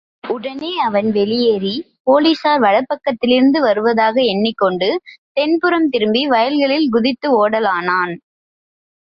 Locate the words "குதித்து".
6.89-7.29